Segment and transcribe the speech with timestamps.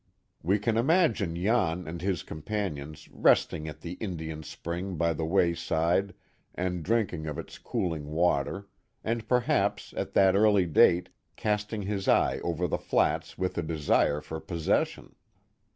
[0.41, 6.15] We can imagine Jan and his companions, resting at the Indian spring by the wayside
[6.55, 8.67] and drinking of its cooling water,
[9.03, 14.21] and perhaps at that early date casting his eye over the flats with a desire
[14.21, 15.13] for pos session.